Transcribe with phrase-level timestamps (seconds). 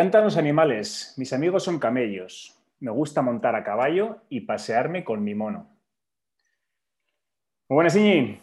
[0.00, 1.12] encantan los animales.
[1.18, 2.58] Mis amigos son camellos.
[2.78, 5.68] Me gusta montar a caballo y pasearme con mi mono.
[7.68, 8.40] Muy buenas, Iñi.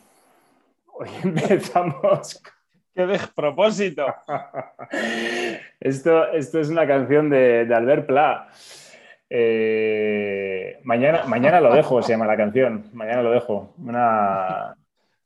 [0.93, 2.43] Hoy empezamos.
[2.93, 4.05] ¡Qué despropósito!
[5.79, 8.49] esto, esto es una canción de, Albert Pla.
[9.27, 12.85] Eh, mañana, mañana lo dejo, se llama la canción.
[12.93, 13.73] Mañana lo dejo.
[13.79, 14.75] Una...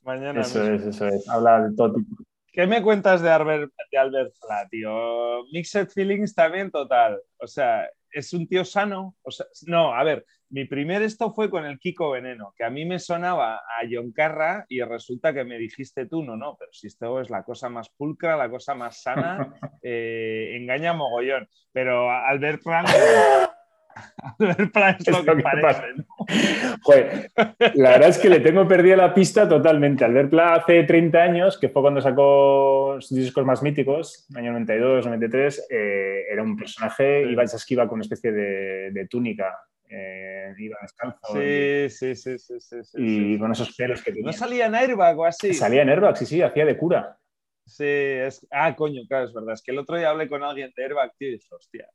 [0.04, 0.40] Mañana.
[0.40, 1.28] Eso es, eso es.
[1.28, 2.24] Habla de todo tipo.
[2.52, 5.46] ¿Qué me cuentas de Albert, de Albert Pla, tío?
[5.54, 7.22] Mixed feelings también total.
[7.38, 9.16] O sea, es un tío sano.
[9.22, 12.70] O sea, no, a ver, mi primer esto fue con el Kiko Veneno, que a
[12.70, 16.74] mí me sonaba a John Carra y resulta que me dijiste tú, no, no, pero
[16.74, 21.48] si esto es la cosa más pulcra, la cosa más sana, eh, engaña mogollón.
[21.72, 22.84] Pero Albert Pla
[24.40, 25.94] Albert Pla es lo, que, parece.
[26.82, 27.32] Joder,
[27.76, 30.06] la verdad es que le tengo perdida la pista totalmente.
[30.06, 35.06] Albert Pla hace 30 años, que fue cuando sacó sus discos más míticos, año 92,
[35.06, 39.58] 93, eh, era un personaje, iba, esquiva con una especie de, túnica
[39.90, 41.20] eh, iba descalzo.
[41.34, 44.28] Sí, sí, sí, sí, sí, Y con esos pelos que tenía.
[44.28, 45.54] ¿No salía en Airbag o así?
[45.54, 47.18] Salía en Airbag, sí, sí, hacía de cura.
[47.66, 48.46] Sí, es...
[48.52, 49.54] Ah, coño, claro, es verdad.
[49.54, 51.88] Es que el otro día hablé con alguien de Airbag, tío, y dije, hostia.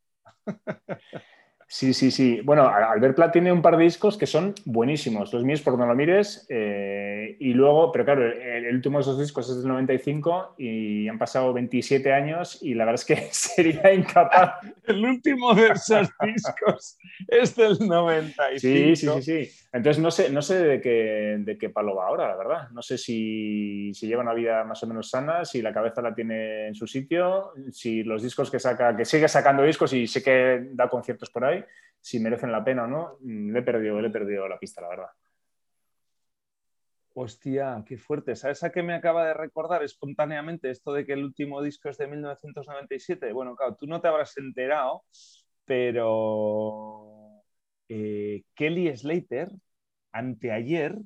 [1.69, 2.41] Sí, sí, sí.
[2.42, 5.33] Bueno, Albert Plat tiene un par de discos que son buenísimos.
[5.33, 6.47] Los míos, por donde lo mires.
[6.48, 11.19] Eh, y luego, pero claro, el, último de esos discos es del 95 y han
[11.19, 14.61] pasado 27 años y la verdad es que sería incapaz.
[14.87, 16.98] El último de esos discos
[17.29, 18.58] es del 95.
[18.58, 19.67] Sí, sí, sí, sí.
[19.73, 22.69] Entonces no sé, no sé de, qué, de qué palo va ahora, la verdad.
[22.70, 26.14] No sé si, si lleva una vida más o menos sana, si la cabeza la
[26.14, 30.23] tiene en su sitio, si los discos que saca, que sigue sacando discos y sé
[30.23, 31.64] que da conciertos por ahí
[32.07, 34.80] si merecen la pena o no, mm, le he perdido, le he perdido la pista,
[34.80, 35.08] la verdad.
[37.18, 38.36] Hostia, qué fuerte.
[38.36, 41.96] ¿Sabes a qué me acaba de recordar espontáneamente esto de que el último disco es
[41.96, 43.32] de 1997?
[43.32, 45.02] Bueno, claro, tú no te habrás enterado,
[45.64, 47.42] pero
[47.88, 49.50] eh, Kelly Slater,
[50.12, 50.98] anteayer,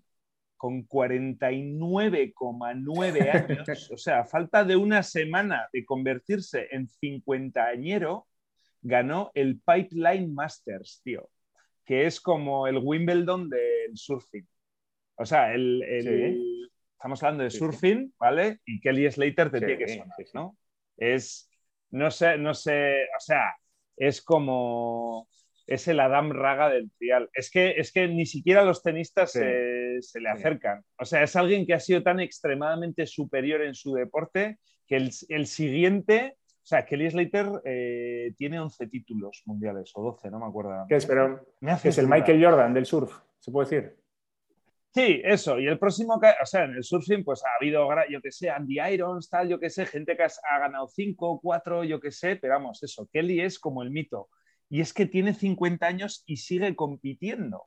[0.56, 8.26] con 49,9 años, o sea, falta de una semana de convertirse en cincuentañero,
[8.82, 11.30] ganó el Pipeline Masters, tío,
[11.84, 14.48] que es como el Wimbledon del surfing.
[15.20, 18.60] O sea, el, estamos hablando de surfing, ¿vale?
[18.64, 20.56] Y Kelly Slater te tiene que sonar, ¿no?
[20.96, 21.50] Es,
[21.90, 23.54] no sé, no sé, o sea,
[23.98, 25.28] es como,
[25.66, 27.28] es el Adam Raga del trial.
[27.34, 30.82] Es que, es que ni siquiera los tenistas se, le acercan.
[30.98, 35.10] O sea, es alguien que ha sido tan extremadamente superior en su deporte que el,
[35.28, 40.46] el siguiente o sea, Kelly Slater eh, tiene 11 títulos mundiales, o 12, no me
[40.46, 40.86] acuerdo.
[40.88, 41.06] ¿Qué es?
[41.06, 41.44] Pero,
[41.82, 43.99] es el Michael Jordan del surf, se puede decir.
[44.92, 45.60] Sí, eso.
[45.60, 48.80] Y el próximo, o sea, en el surfing, pues ha habido, yo que sé, Andy
[48.80, 52.54] Irons, tal, yo que sé, gente que ha ganado 5, 4, yo que sé, pero
[52.54, 54.28] vamos, eso, Kelly es como el mito.
[54.68, 57.66] Y es que tiene 50 años y sigue compitiendo.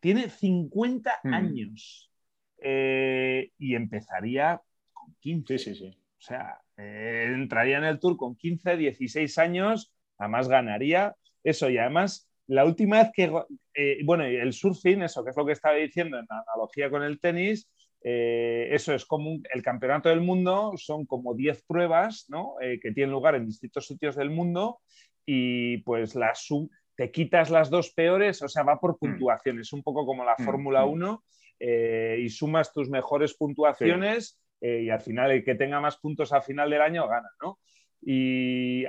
[0.00, 1.34] Tiene 50 hmm.
[1.34, 2.10] años.
[2.60, 4.60] Eh, y empezaría
[4.92, 5.58] con 15.
[5.58, 5.98] Sí, sí, sí.
[6.18, 11.14] O sea, eh, entraría en el Tour con 15, 16 años, además ganaría
[11.44, 13.32] eso y además la última vez que,
[13.74, 17.20] eh, bueno, el surfing, eso que es lo que estaba diciendo en analogía con el
[17.20, 17.70] tenis,
[18.02, 22.54] eh, eso es como el campeonato del mundo, son como 10 pruebas ¿no?
[22.60, 24.80] que tienen lugar en distintos sitios del mundo
[25.26, 26.48] y pues las
[26.94, 28.98] te quitas las dos peores, o sea, va por mm.
[28.98, 31.24] puntuaciones, un poco como la mm, Fórmula 1
[31.60, 32.20] mm.
[32.20, 34.40] y sumas tus mejores puntuaciones.
[34.60, 37.60] Eh, y al final el que tenga más puntos al final del año gana, ¿no?
[38.00, 38.84] Y,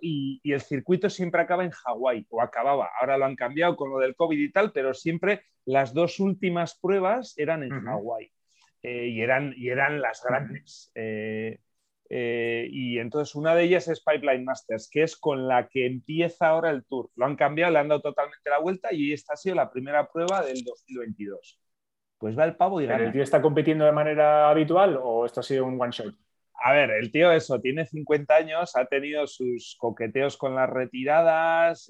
[0.00, 3.98] y, el circuito siempre acaba en Hawái, o acababa, ahora lo han cambiado con lo
[3.98, 8.32] del COVID y tal, pero siempre las dos últimas pruebas eran en Hawái
[8.82, 10.92] eh, y, eran, y eran las grandes.
[10.94, 11.58] Eh,
[12.70, 16.70] y entonces una de ellas es Pipeline Masters, que es con la que empieza ahora
[16.70, 17.10] el tour.
[17.16, 20.10] Lo han cambiado, le han dado totalmente la vuelta y esta ha sido la primera
[20.10, 21.58] prueba del 2022
[22.22, 23.02] pues va el pavo y gana.
[23.02, 26.14] ¿El tío está compitiendo de manera habitual o esto ha sido un one shot?
[26.64, 31.88] A ver, el tío eso, tiene 50 años, ha tenido sus coqueteos con las retiradas,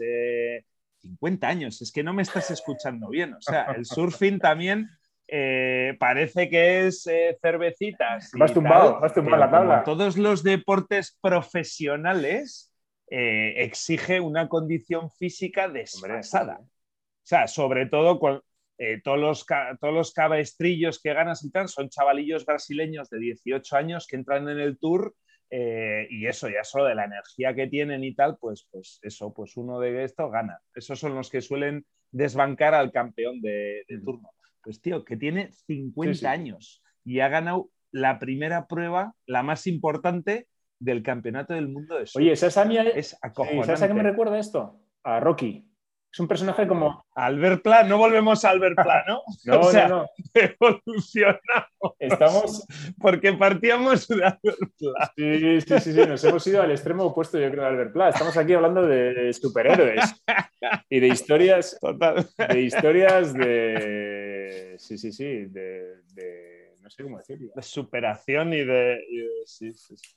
[1.01, 4.89] 50 eh, años, es que no me estás escuchando bien, o sea, el surfing también
[5.29, 8.31] eh, parece que es eh, cervecitas.
[8.35, 9.85] Vas tumbado, vas tumbado la tabla.
[9.85, 12.71] todos los deportes profesionales
[13.15, 16.61] exige una condición física desfasada.
[16.63, 18.41] O sea, sobre todo con,
[18.79, 19.47] eh, todos, los,
[19.81, 24.49] todos los cabestrillos que ganas y tal son chavalillos brasileños de 18 años que entran
[24.49, 25.15] en el tour
[25.55, 29.35] eh, y eso, ya solo de la energía que tienen y tal, pues, pues eso,
[29.35, 30.59] pues uno de estos gana.
[30.75, 34.31] Esos son los que suelen desbancar al campeón de, turno.
[34.63, 40.49] Pues tío, que tiene 50 años y ha ganado la primera prueba, la más importante,
[40.79, 42.23] del campeonato del mundo de surf.
[42.23, 44.81] Oye, ¿sabes a, es ¿sabes a qué me recuerda esto?
[45.05, 45.72] A Rocky.
[46.13, 47.07] Es un personaje como.
[47.15, 49.23] Albert Plan, no volvemos a Albert Plan, ¿no?
[49.45, 51.41] no, o sea, no, Evolucionamos.
[51.99, 52.67] Estamos.
[53.01, 55.11] Porque partíamos de Albert Plan.
[55.17, 58.11] Sí, sí, sí, sí, nos hemos ido al extremo opuesto, yo creo, de Albert Plan.
[58.11, 60.23] Estamos aquí hablando de superhéroes
[60.91, 61.79] y de historias.
[61.81, 62.29] Total.
[62.37, 64.77] De historias de.
[64.79, 65.47] Sí, sí, sí.
[65.47, 66.03] De.
[66.13, 66.77] de...
[66.81, 67.53] No sé cómo decirlo.
[67.55, 69.05] De superación y de.
[69.09, 69.29] Y de...
[69.47, 70.15] Sí, sí, sí.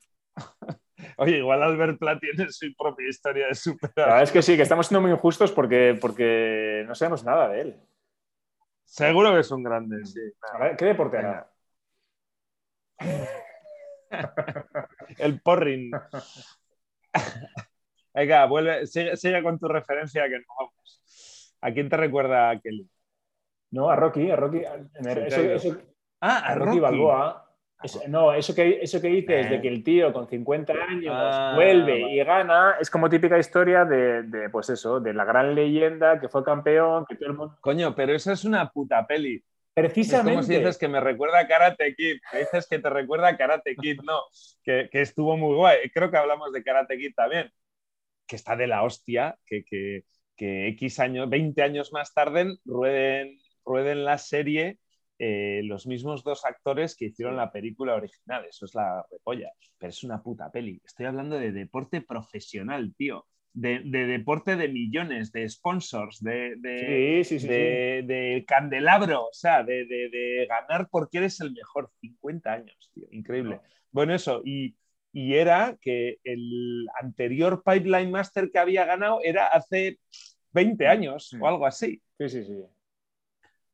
[1.18, 3.94] Oye, igual Albert Pla tiene su propia historia de superación.
[3.96, 7.50] La verdad es que sí, que estamos siendo muy injustos porque, porque no sabemos nada
[7.50, 7.80] de él.
[8.84, 10.20] Seguro que es un grande, sí.
[10.78, 11.52] ¿Qué deporte hará?
[15.18, 15.92] El porring.
[18.14, 21.56] Venga, vuelve, sigue, con tu referencia que no vamos.
[21.62, 22.90] ¿A quién te recuerda a Kelly?
[23.72, 24.64] No, a Rocky, a Rocky.
[26.22, 27.45] ah, a, Rocky Balboa
[28.08, 29.62] no, eso que, eso que dices de eh.
[29.62, 34.50] que el tío con 50 años ah, vuelve y gana, es como típica historia de,
[34.52, 37.58] pues eso, de la gran leyenda que fue campeón, que todo el mundo...
[37.62, 39.44] Coño, pero eso es una puta peli.
[39.74, 40.32] Precisamente.
[40.32, 43.38] Es como si dices que me recuerda a Karate Kid, dices que te recuerda a
[43.38, 44.22] Karate Kid, no,
[44.64, 45.90] que, estuvo muy guay.
[45.94, 47.52] Creo que hablamos de Karate Kid también,
[48.26, 50.04] que está de la hostia, que, que,
[50.38, 54.80] X años, 20 años más tarde rueden, rueden la serie
[55.18, 58.46] eh, los mismos dos actores que hicieron la película original.
[58.46, 59.52] Eso es la repolla.
[59.78, 60.82] Pero es una puta peli.
[60.84, 63.26] Estoy hablando de deporte profesional, tío.
[63.54, 71.40] De, deporte de millones, de sponsors, de, de, candelabro, o sea, de, ganar porque eres
[71.40, 71.90] el mejor.
[72.02, 73.08] 50 años, tío.
[73.12, 73.62] Increíble.
[73.92, 74.42] Bueno, eso.
[74.44, 74.76] Y,
[75.14, 80.00] y era que el anterior Pipeline Master que había ganado era hace
[80.52, 82.02] 20 años o algo así.
[82.18, 82.64] Sí, sí, sí.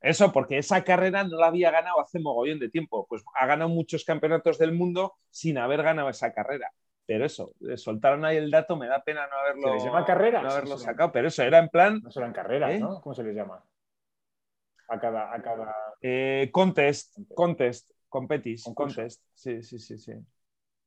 [0.02, 3.06] Eso, porque esa carrera no la había ganado hace mogollón de tiempo.
[3.08, 6.72] Pues ha ganado muchos campeonatos del mundo sin haber ganado esa carrera.
[7.06, 10.44] Pero eso, soltaron ahí el dato, me da pena no haberlo, ¿Se les llama carreras?
[10.44, 11.12] No haberlo sacado.
[11.12, 12.02] Pero eso, era en plan.
[12.02, 12.80] No serán carreras, ¿eh?
[12.80, 13.02] ¿no?
[13.02, 13.64] ¿Cómo se les llama?
[14.88, 15.34] A cada.
[15.34, 15.76] A cada...
[16.02, 19.24] Eh, contest, contest, competis, contest.
[19.34, 20.14] Sí, sí, sí, sí.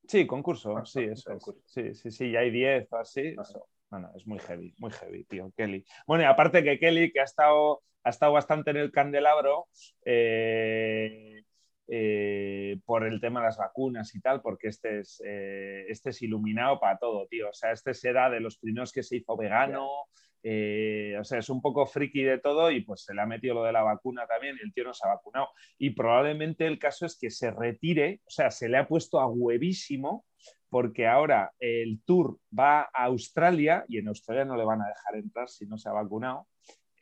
[0.06, 3.34] Sí, concurso, ah, sí, eso Sí, sí, sí, ya hay 10 o así.
[3.40, 3.66] Eso.
[3.88, 5.84] Bueno, es muy heavy, muy heavy, tío, Kelly.
[6.06, 9.68] Bueno, y aparte que Kelly, que ha estado ha estado bastante en el candelabro
[10.04, 11.42] eh,
[11.88, 16.22] eh, por el tema de las vacunas y tal, porque este es, eh, este es
[16.22, 17.48] iluminado para todo, tío.
[17.48, 19.86] O sea, este será de los primeros que se hizo vegano.
[19.86, 23.64] o sea, es un poco friki de todo y pues se le ha metido lo
[23.64, 25.48] de la vacuna también y el tío no se ha vacunado.
[25.78, 29.26] Y probablemente el caso es que se retire, o sea, se le ha puesto a
[29.26, 30.26] huevísimo
[30.68, 35.16] porque ahora el tour va a Australia y en Australia no le van a dejar
[35.16, 36.48] entrar si no se ha vacunado.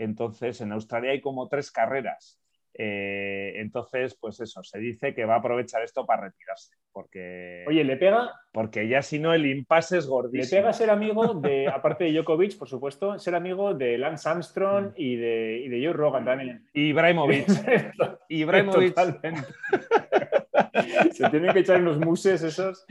[0.02, 2.38] Entonces, en Australia hay como tres carreras.
[2.74, 6.74] Eh, entonces, pues eso, se dice que va a aprovechar esto para retirarse.
[6.90, 8.32] Porque, Oye, le pega.
[8.52, 10.56] Porque ya si no, el impasse es gordísimo.
[10.56, 14.88] Le pega ser amigo de, aparte de Djokovic, por supuesto, ser amigo de Lance Armstrong
[14.88, 14.94] mm.
[14.96, 16.66] y de, y de Joe Rogan también.
[16.72, 17.46] Ibrahimovic.
[18.28, 18.94] Ibrahimovic.
[18.94, 19.48] Totalmente.
[21.12, 22.86] Se tienen que echar unos muses esos.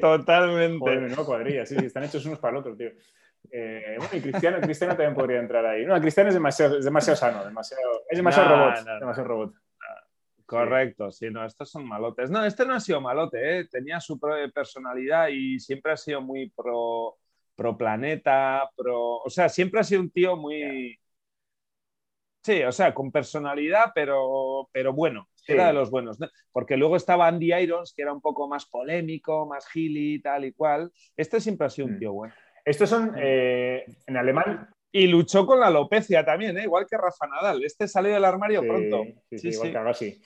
[0.00, 0.78] Totalmente.
[0.78, 2.90] Joder, no cuadrilla, sí, están hechos unos para el otro, tío.
[3.50, 5.84] Eh, bueno, y Cristiano, Cristiano también podría entrar ahí.
[5.84, 9.00] No, Cristiano es demasiado, es demasiado sano, demasiado, es demasiado robot.
[9.00, 9.54] demasiado robot.
[10.46, 11.30] Correcto, sí.
[11.30, 12.30] no, estos son malotes.
[12.30, 13.68] No, este no ha sido malote, ¿eh?
[13.68, 14.20] tenía su
[14.54, 17.16] personalidad y siempre ha sido muy pro,
[17.54, 19.18] pro planeta, pro.
[19.18, 20.98] O sea, siempre ha sido un tío muy.
[22.42, 26.18] Sí, o sea, con personalidad, pero, pero bueno, era de los buenos.
[26.50, 30.52] Porque luego estaba Andy Irons, que era un poco más polémico, más gili, tal y
[30.52, 30.92] cual.
[31.16, 31.98] Este siempre ha sido un mm.
[31.98, 32.34] tío bueno.
[32.64, 34.68] Estos son eh, en alemán.
[34.94, 36.64] Y luchó con la alopecia también, ¿eh?
[36.64, 37.64] igual que Rafa Nadal.
[37.64, 39.04] Este salió del armario pronto.
[39.30, 40.22] Sí, sí, igual que Agassi.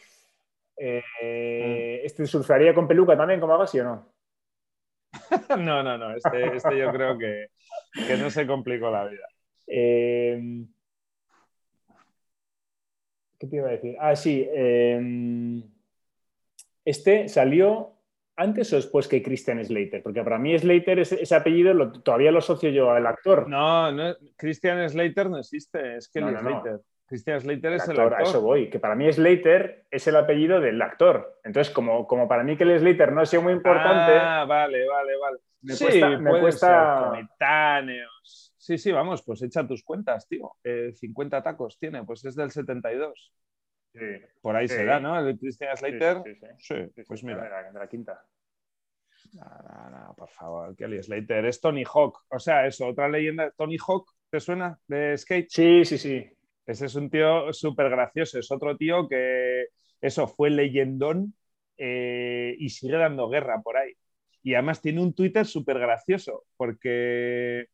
[0.79, 4.13] Eh, ¿Este surfearía con peluca también como Agassi o no?
[5.59, 6.17] no, no, no.
[6.17, 7.47] Este, este yo creo que,
[8.07, 9.27] que, no se complicó la vida.
[9.67, 10.67] ¿Qué
[13.49, 13.97] te iba a decir?
[14.01, 14.49] Ah, sí.
[16.85, 17.96] este salió
[18.37, 20.03] antes o después que Christian Slater?
[20.03, 23.49] Porque para mí Slater, ese, ese apellido, todavía lo asocio yo al actor.
[23.49, 26.81] No, no, Christian Slater no existe, es que no, Slater.
[27.07, 28.15] Christian Slater es el actor.
[28.15, 31.39] A eso voy, que para mí Slater es el apellido del actor.
[31.45, 34.13] Entonces, como, como para mí que el Slater no ha sido muy importante.
[34.19, 35.39] Ah, vale, vale, vale.
[35.63, 36.19] Me sí, cuesta.
[36.19, 37.13] Me cuesta...
[38.67, 40.51] Sí, sí, vamos, pues echa tus cuentas, tío.
[40.95, 43.33] 50 tacos tiene, pues es del 72.
[44.41, 45.19] Por ahí se da, ¿no?
[45.19, 46.23] El Christian Slater.
[46.59, 46.75] Sí,
[47.07, 47.71] pues mira.
[47.73, 48.25] De la, quinta.
[49.33, 51.45] No, no, no, por favor, Kelly Slater.
[51.47, 52.25] Es Tony Hawk.
[52.29, 53.51] O sea, eso, otra leyenda.
[53.57, 54.79] Tony Hawk, ¿te suena?
[54.87, 55.49] De skate.
[55.49, 56.27] Sí, sí, sí.
[56.67, 58.39] Ese es un tío súper gracioso.
[58.39, 59.67] Es otro tío que,
[60.01, 61.35] eso, fue leyendón
[61.77, 63.93] eh, y sigue dando guerra por ahí.
[64.43, 67.67] y además tiene un Twitter súper gracioso, porque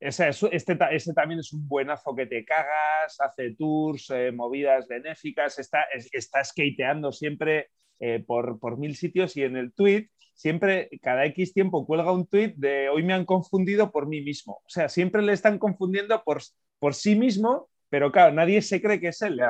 [0.00, 5.58] ese, este, ese, también es un buenazo que te cagas, hace tours, eh, movidas benéficas,
[5.58, 11.26] está, está skateando siempre eh, por, por, mil sitios y en el tweet siempre, cada
[11.26, 14.62] X tiempo cuelga un tweet de hoy me han confundido por mí mismo.
[14.64, 16.40] O sea, siempre le están confundiendo por,
[16.78, 19.40] por sí mismo pero claro, nadie se cree que es él.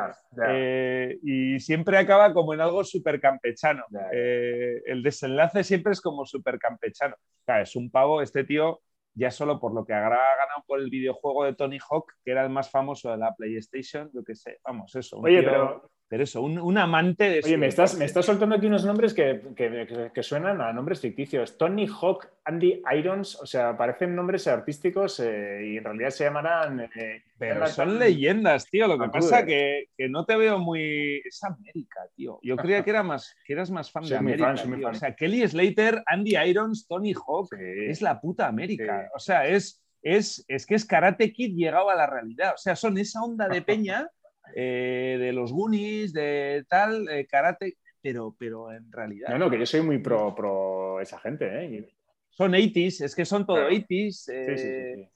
[0.49, 3.85] Eh, y siempre acaba como en algo súper campechano.
[4.11, 7.17] El desenlace siempre es como súper campechano.
[7.45, 8.81] Claro, es un pavo, este tío,
[9.15, 12.43] ya solo por lo que habrá ganado por el videojuego de Tony Hawk, que era
[12.45, 15.19] el más famoso de la PlayStation, yo qué sé, vamos, eso.
[15.19, 17.41] Oye, pero pero eso, un, amante de...
[17.45, 21.57] Oye, me estás, me estás soltando aquí unos nombres que, que, suenan a nombres ficticios.
[21.57, 26.81] Tony Hawk, Andy Irons, o sea, parecen nombres artísticos eh, y en realidad se llamarán...
[26.81, 28.89] Eh, pero son leyendas, tío.
[28.89, 31.23] Lo que pasa que, que no te veo muy...
[31.25, 32.41] Es América, tío.
[32.43, 34.53] Yo creía que, era más, que eras más fan de América.
[34.91, 39.09] O sea, Kelly Slater, Andy Irons, Tony Hawk, es la puta América.
[39.15, 42.55] O sea, es, es, es que es Karate Kid llegado a la realidad.
[42.55, 44.11] O sea, son esa onda de peña
[44.55, 49.29] eh, de los Goonies, de tal, karate, pero, pero en realidad.
[49.31, 51.89] No, no, que yo soy muy pro, pro esa gente, ¿eh?
[52.31, 54.33] Son 80s, es que son todo 80s.
[54.33, 55.11] Eh,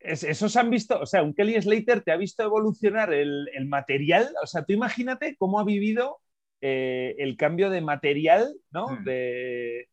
[0.00, 4.46] esos han visto, o sea, un Kelly Slater te ha visto evolucionar el, material, o
[4.46, 6.20] sea, tú imagínate cómo ha vivido
[6.60, 8.88] eh, el cambio de material, ¿no?
[8.88, 9.04] Hmm.
[9.04, 9.88] De,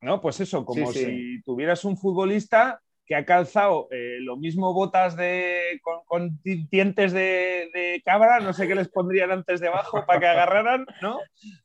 [0.00, 5.16] no, pues eso, como si tuvieras un futbolista que ha calzado eh, lo mismo botas
[5.16, 10.86] de, con, dientes de, cabra, no sé qué les pondrían antes debajo para que agarraran,
[11.00, 11.20] ¿no?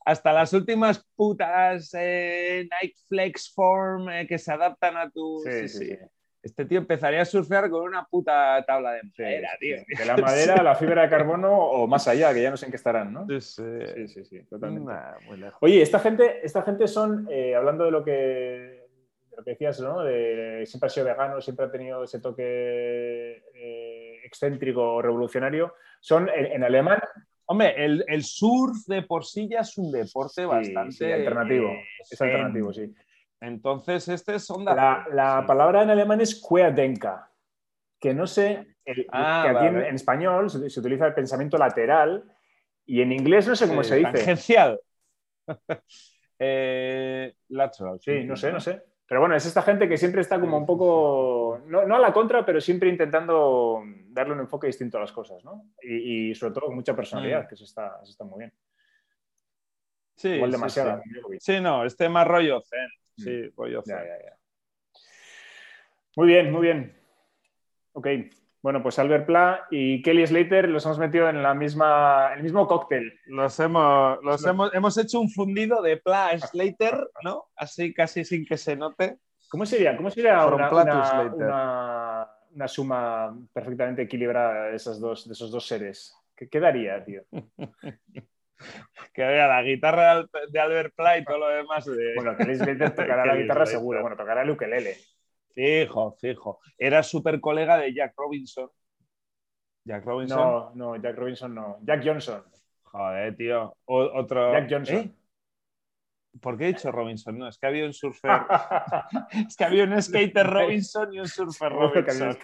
[0.05, 5.39] Hasta las últimas putas eh, Nike Flex Form eh, que se adaptan a tu...
[5.43, 5.97] Sí, sí,
[6.43, 9.77] Este tío empezaría a surfear con una puta tabla de madera, tío.
[9.97, 12.71] De la madera la fibra de carbono o más allá, que ya no sé en
[12.71, 13.25] qué estarán, ¿no?
[13.39, 14.93] Sí, sí, sí, totalmente.
[15.59, 18.80] Oye, esta gente, esta gente son, hablando de lo que
[19.35, 20.03] lo que decías, ¿no?
[20.03, 25.75] De, siempre ha sido vegano, siempre ha tenido ese toque eh, excéntrico o revolucionario.
[25.99, 26.99] Son en, alemán.
[27.45, 31.71] Hombre, el, surf de por sí ya es un deporte bastante alternativo.
[32.09, 32.93] es alternativo, sí.
[33.41, 34.75] Entonces, este es onda.
[34.75, 37.15] La, la palabra en alemán es Querdenker,
[37.99, 38.67] que no sé,
[39.11, 42.23] ah, que aquí en, español se, utiliza el pensamiento lateral
[42.85, 44.11] y en inglés no sé cómo se dice.
[44.11, 44.79] Tangencial.
[46.39, 47.99] eh, lateral.
[47.99, 48.83] Sí, no sé, no sé.
[49.11, 52.45] Pero bueno, es esta gente que siempre está como un poco, no, a la contra,
[52.45, 55.73] pero siempre intentando darle un enfoque distinto a las cosas, ¿no?
[55.81, 57.47] Y, sobre todo con mucha personalidad, mm.
[57.49, 58.53] que eso está, está muy bien.
[60.15, 61.01] Sí, Igual demasiado.
[61.39, 62.87] Sí, no, este más rollo zen.
[63.17, 63.21] Mm.
[63.21, 63.97] Sí, rollo zen.
[66.15, 66.97] Muy bien, muy bien.
[67.91, 68.07] Ok.
[68.61, 72.67] Bueno, pues Albert Pla y Kelly Slater los hemos metido en la misma, el mismo
[72.67, 73.19] cóctel.
[73.25, 77.45] Los hemos, los hemos, hemos hecho un fundido de Pla Slater, ¿no?
[77.55, 79.17] Así casi sin que se note.
[79.49, 85.65] ¿Cómo sería, cómo sería una, una, suma perfectamente equilibrada de esos dos, de esos dos
[85.65, 86.15] seres?
[86.35, 87.23] ¿Qué quedaría, tío?
[89.13, 91.85] que vea la guitarra de Albert Pla y todo lo demás.
[91.85, 92.13] De...
[92.15, 94.01] Bueno, Kelly Slater tocará la guitarra seguro.
[94.01, 94.97] Bueno, tocará el ukelele.
[95.53, 96.59] Fijo, fijo.
[96.77, 98.69] Era súper colega de Jack Robinson.
[99.83, 100.37] Jack Robinson.
[100.37, 101.77] No, no, Jack Robinson no.
[101.81, 102.43] Jack Johnson.
[102.83, 103.75] Joder, tío.
[103.85, 104.51] otro.
[104.53, 104.97] Jack Johnson.
[104.97, 105.11] ¿Eh?
[106.39, 107.37] ¿Por qué he dicho Robinson?
[107.37, 108.31] No, es que había un surfer.
[109.47, 112.37] es que había un skater Robinson y un surfer Robinson.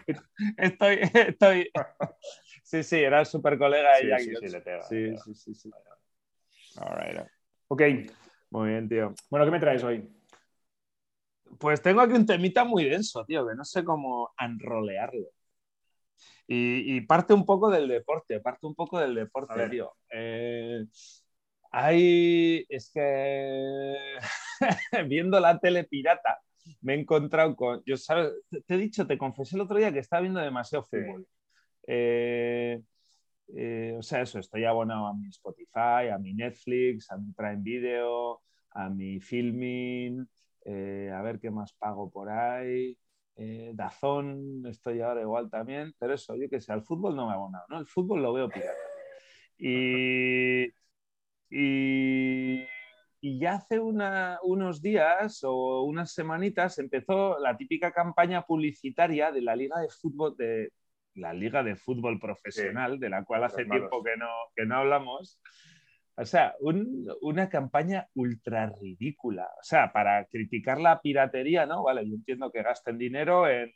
[0.57, 1.71] estoy, estoy.
[2.63, 4.61] sí, sí, era súper colega de Jack Johnson.
[4.89, 5.71] Sí, sí, sí, sí,
[6.77, 7.21] All right.
[7.69, 7.81] Ok.
[8.49, 9.13] Muy bien, tío.
[9.29, 10.09] Bueno, ¿qué me traes hoy?
[11.59, 15.27] Pues tengo aquí un temita muy denso, tío, que no sé cómo enrolearlo.
[16.49, 19.93] Y, parte un poco del deporte, parte un poco del deporte, tío.
[20.09, 20.85] Eh,
[21.71, 23.93] hay, es que
[25.07, 26.39] viendo la tele pirata,
[26.81, 28.31] me he encontrado con, yo sabes,
[28.65, 31.27] te, he dicho, te confesé el otro día que estaba viendo demasiado fútbol.
[31.85, 32.81] Eh,
[33.55, 37.61] eh, o sea, eso, estoy abonado a mi Spotify, a mi Netflix, a mi Prime
[37.61, 40.27] Video, a mi Filming,
[40.69, 42.97] eh, a ver qué más pago por ahí.
[43.37, 47.31] Eh, Dazón, estoy ahora igual también, pero eso, yo que sé, al fútbol no me
[47.31, 47.79] ha abonado, ¿no?
[47.79, 48.73] El fútbol lo veo pirata.
[49.57, 50.65] Y,
[51.49, 52.67] y,
[53.39, 59.79] ya hace unos días o unas semanitas empezó la típica campaña publicitaria de la Liga
[59.79, 60.71] de Fútbol, de
[61.13, 65.39] la Liga de Fútbol Profesional, de la cual hace tiempo que no, que no hablamos,
[66.19, 66.55] o sea,
[67.21, 69.47] una campaña ultra ridícula.
[69.59, 71.83] O sea, para criticar la piratería, ¿no?
[71.83, 73.71] Vale, yo entiendo que gasten dinero en,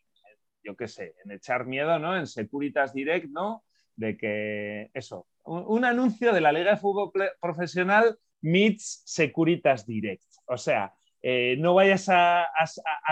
[0.63, 2.17] yo qué sé, en echar miedo, ¿no?
[2.17, 3.63] En Securitas Direct, ¿no?
[3.95, 10.25] De que, eso, un, anuncio de la Liga de Fútbol Profesional meets Securitas Direct.
[10.47, 12.47] O sea, eh, no vayas a,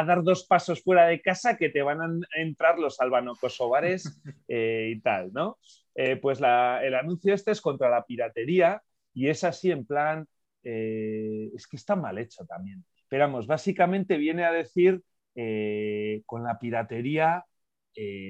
[0.07, 2.09] dar dos pasos fuera de casa que te van a
[2.41, 5.59] entrar los albano-kosovares eh, y tal, ¿no?
[5.93, 8.81] Eh, pues el anuncio este es contra la piratería
[9.13, 10.27] y es así en plan,
[10.63, 12.85] es que está mal hecho también.
[13.07, 15.01] Pero vamos, básicamente viene a decir,
[16.25, 17.45] con la piratería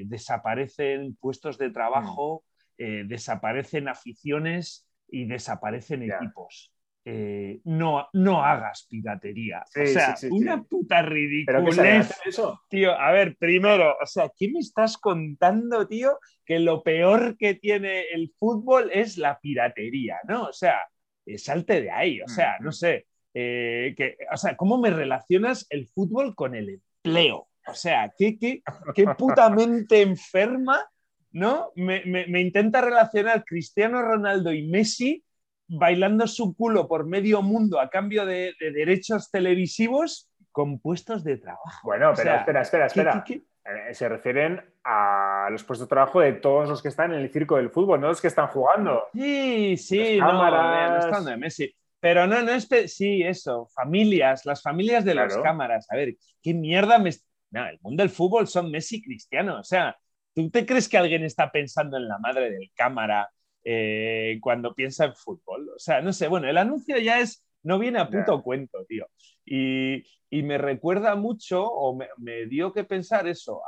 [0.05, 2.43] desaparecen puestos de trabajo,
[2.77, 3.07] mm.
[3.07, 6.71] desaparecen aficiones y desaparecen equipos.
[7.11, 9.63] Eh, no, no hagas piratería.
[9.65, 12.13] o sea, una puta ridiculez.
[12.23, 12.61] eso?
[12.69, 16.19] Tío, a ver, primero, o sea, ¿qué me estás contando, tío?
[16.45, 20.43] Que lo peor que tiene el fútbol es la piratería, ¿no?
[20.43, 20.81] O sea,
[21.25, 23.07] eh, salte de ahí, o sea, no sé.
[23.33, 27.47] Eh, que, o sea, ¿cómo me relacionas el fútbol con el empleo?
[27.65, 28.61] O sea, ¿qué, qué,
[28.93, 30.87] qué putamente enferma,
[31.31, 31.71] ¿no?
[31.75, 35.23] Me, me intenta relacionar Cristiano Ronaldo y Messi
[35.69, 41.79] bailando su culo por medio mundo a cambio de, derechos televisivos con puestos de trabajo.
[41.83, 43.23] Bueno, pero espera, espera, espera.
[43.29, 47.31] Eh, se refieren a los puestos de trabajo de todos los que están en el
[47.31, 49.07] circo del fútbol, no los que están jugando.
[49.13, 51.75] Sí, sí, no, no estando de Messi.
[51.99, 52.67] Pero no, no es.
[52.87, 55.85] Sí, eso, familias, las familias de las cámaras.
[55.91, 57.11] A ver, ¿qué mierda me.
[57.51, 59.59] No, el mundo del fútbol son Messi y Cristiano.
[59.59, 59.95] O sea,
[60.33, 63.29] ¿tú te crees que alguien está pensando en la madre del cámara
[63.63, 65.69] eh, cuando piensa en fútbol.
[65.75, 69.07] O sea, no sé, bueno, el anuncio ya es, no viene a puto cuento, tío.
[69.45, 70.03] Y,
[70.43, 73.61] me recuerda mucho, o me, dio que pensar eso,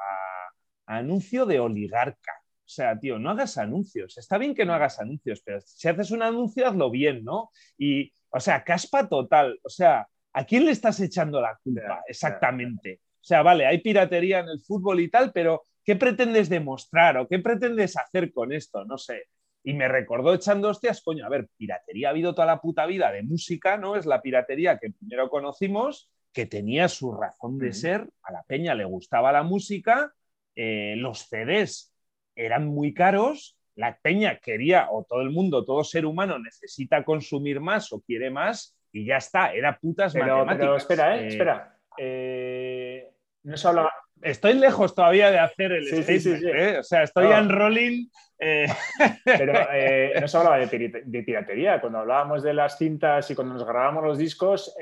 [0.88, 2.34] a, anuncio de oligarca.
[2.66, 4.18] O sea, tío, no hagas anuncios.
[4.18, 7.50] Está bien que no hagas anuncios, pero si haces un anuncio, hazlo bien, ¿no?
[7.78, 9.60] Y, o sea, caspa total.
[9.64, 13.02] O sea, ¿a quién le estás echando la culpa exactamente?
[13.22, 17.28] O sea, vale, hay piratería en el fútbol y tal, pero ¿qué pretendes demostrar o
[17.28, 18.86] qué pretendes hacer con esto?
[18.86, 19.26] No sé.
[19.64, 23.12] Y me recordó echando hostias, coño, a ver, piratería ha habido toda la puta vida
[23.12, 23.96] de música, ¿no?
[23.96, 28.74] Es la piratería que primero conocimos, que tenía su razón de ser, a la peña
[28.74, 30.14] le gustaba la música,
[30.56, 31.94] eh, los CDs
[32.36, 37.60] eran muy caros, la peña quería, o todo el mundo, todo ser humano necesita consumir
[37.60, 40.58] más o quiere más, y ya está, era putas matemáticas.
[40.58, 41.28] Pero espera, ¿eh?
[41.28, 41.78] espera.
[41.98, 43.12] Eh,
[43.44, 46.78] no se hablaba, estoy lejos todavía de hacer el sí, sí, ¿eh?
[46.80, 48.08] O sea, estoy en rolling.
[48.40, 48.66] Eh.
[49.26, 51.80] Pero eh, no se hablaba de, piratería.
[51.80, 54.76] Cuando hablábamos de las cintas y cuando nos grabábamos los discos,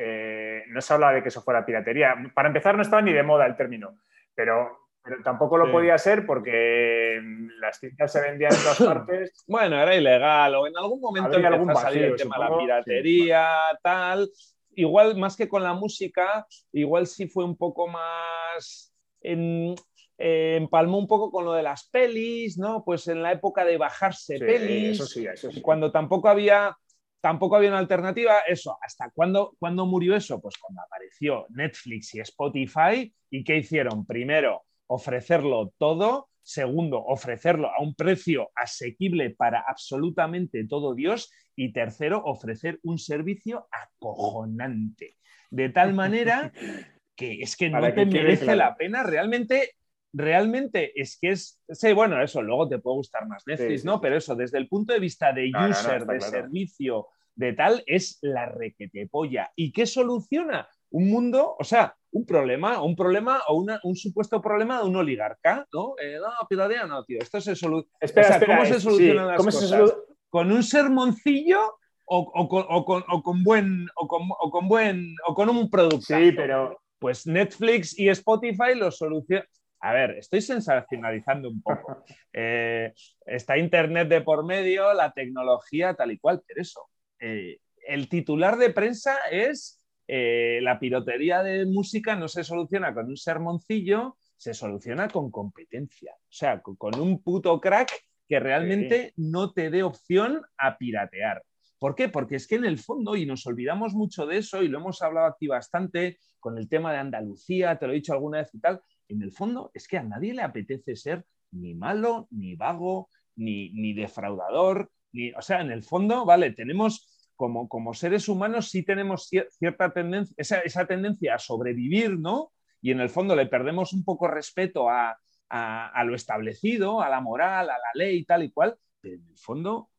[0.68, 2.16] no se hablaba de que eso fuera piratería.
[2.34, 3.98] Para empezar, no estaba ni de moda el término.
[4.34, 4.80] Pero,
[5.24, 7.20] tampoco lo podía ser porque
[7.60, 9.44] las cintas se vendían en todas partes.
[9.48, 10.56] Bueno, era ilegal.
[10.56, 13.48] O en algún momento había algún vacío, el tema de la piratería,
[13.82, 14.30] tal.
[14.76, 18.89] Igual, más que con la música, igual sí fue un poco más
[19.22, 19.76] en,
[20.22, 22.84] eh, empalmó un poco con lo de las pelis, ¿no?
[22.84, 25.18] Pues en la época de bajarse pelis,
[25.62, 26.76] cuando tampoco había,
[27.22, 30.42] tampoco había una alternativa, eso, ¿hasta cuándo, cuándo murió eso?
[30.42, 34.06] Pues cuando apareció Netflix y Spotify, ¿y qué hicieron?
[34.06, 42.22] Primero, ofrecerlo todo, segundo, ofrecerlo a un precio asequible para absolutamente todo Dios, y tercero,
[42.26, 45.16] ofrecer un servicio acojonante.
[45.50, 46.52] De tal manera
[47.20, 49.76] que es que no te merece la pena realmente.
[50.12, 54.02] Realmente es que es, sí, bueno, eso, luego te puede gustar más Netflix, ¿no?
[54.02, 58.48] Pero eso, desde el punto de vista de user, de servicio, de tal, es la
[58.48, 59.52] requete polla.
[59.56, 60.68] ¿Y qué soluciona?
[60.90, 65.68] Un mundo, o sea, un problema, un problema o un supuesto problema de un oligarca,
[65.72, 65.94] ¿no?
[66.02, 67.98] Eh, no, piratea, no, tío, esto se soluciona.
[68.02, 69.94] Espera, ¿cómo se solucionan las cosas?
[70.32, 71.76] ¿Con un sermoncillo
[72.10, 76.18] o, con, buen o con, buen o con un producto.
[76.18, 79.46] Sí, pero pues Netflix y Spotify lo solucionan.
[79.82, 82.04] A ver, estoy sensacionalizando un poco.
[82.32, 82.94] Eh,
[83.26, 86.88] está Internet de por medio, la tecnología, tal y cual, pero eso.
[87.20, 87.58] Eh,
[87.88, 93.18] el titular de prensa es eh, la pirotería de música no se soluciona con un
[93.18, 96.14] sermoncillo, se soluciona con competencia.
[96.16, 97.92] O sea, con, un puto crack
[98.28, 101.44] que realmente no te dé opción a piratear.
[101.80, 102.10] ¿Por qué?
[102.10, 105.02] Porque es que en el fondo, y nos olvidamos mucho de eso, y lo hemos
[105.02, 108.60] hablado aquí bastante con el tema de Andalucía, te lo he dicho alguna vez y
[108.60, 113.10] tal, en el fondo es que a nadie le apetece ser ni malo, ni vago,
[113.38, 118.84] ni, defraudador, ni, o sea, en el fondo, vale, tenemos como, como seres humanos sí
[118.84, 122.52] tenemos cierta tendencia, esa, tendencia a sobrevivir, ¿no?
[122.82, 125.18] Y en el fondo le perdemos un poco respeto a,
[125.50, 129.38] a, lo establecido, a la moral, a la ley, tal y cual, pero en el
[129.38, 129.90] fondo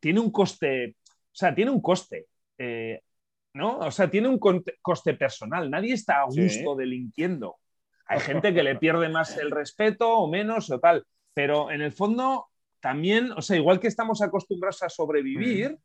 [0.00, 0.96] tiene un coste
[1.32, 2.26] o sea, tiene un coste.
[2.58, 3.00] Eh,
[3.54, 3.78] ¿no?
[3.78, 5.70] O sea, tiene un coste personal.
[5.70, 7.56] Nadie está a gusto delinquiendo.
[8.06, 11.04] Hay gente que le pierde más el respeto o menos o tal.
[11.34, 12.48] Pero en el fondo,
[12.80, 15.78] también, o sea, igual que estamos acostumbrados a sobrevivir,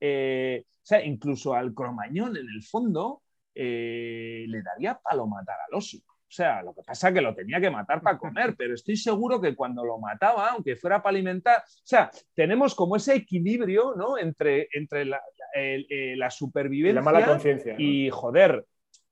[0.00, 3.22] eh, o sea, incluso al cromañón, en el fondo,
[3.54, 5.98] eh, le daría palo matar al oso.
[6.32, 8.96] O sea, lo que pasa es que lo tenía que matar para comer, pero estoy
[8.96, 13.94] seguro que cuando lo mataba, aunque fuera para alimentar, o sea, tenemos como ese equilibrio,
[13.94, 14.16] ¿no?
[14.16, 15.20] Entre, entre la,
[15.54, 17.74] eh, supervivencia y la mala conciencia.
[17.76, 18.64] Y joder,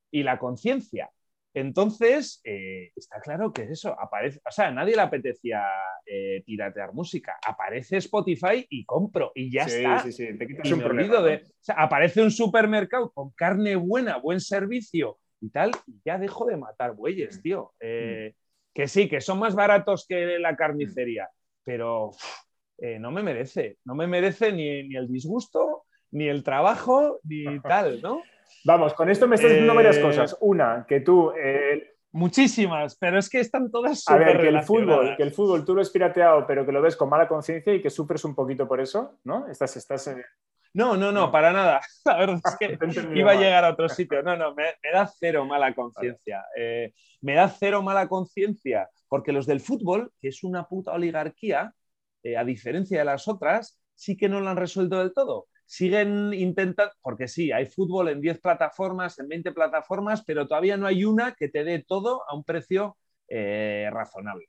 [0.09, 1.11] y la conciencia.
[1.53, 5.63] Entonces, eh, está claro que eso aparece, o sea, a nadie le apetecía
[6.03, 7.37] eh, piratear música.
[7.45, 9.99] Aparece Spotify y compro y ya está.
[9.99, 11.21] Sí, sí, te quitas un problema.
[11.21, 15.71] De, o sea, aparece un supermercado con carne buena, buen servicio y tal,
[16.05, 17.41] ya dejo de matar bueyes, mm.
[17.41, 17.73] tío.
[17.79, 18.35] Eh,
[18.73, 21.29] que sí, que son más baratos que la carnicería,
[21.63, 22.11] pero
[22.77, 28.01] eh, no me merece, no me merece ni, el disgusto, ni el trabajo, ni tal,
[28.01, 28.21] ¿no?
[28.63, 30.37] Vamos, con esto me estás diciendo varias eh, cosas.
[30.39, 31.33] Una, que tú...
[32.13, 35.73] Muchísimas, pero es que están todas A ver, que el fútbol, que el fútbol tú
[35.73, 38.67] lo has pirateado, pero que lo ves con mala conciencia y que sufres un poquito
[38.67, 39.47] por eso, ¿no?
[39.47, 40.13] Estás, estás,
[40.73, 41.81] no, no, no, para nada.
[42.05, 44.23] La verdad es que iba a llegar a otro sitio.
[44.23, 46.45] No, no, me, da cero mala conciencia.
[46.57, 51.73] Eh, me da cero mala conciencia porque los del fútbol, que es una puta oligarquía,
[52.23, 55.47] eh, a diferencia de las otras, sí que no lo han resuelto del todo.
[55.65, 60.87] Siguen intentando, porque sí, hay fútbol en 10 plataformas, en 20 plataformas, pero todavía no
[60.87, 64.47] hay una que te dé todo a un precio eh, razonable.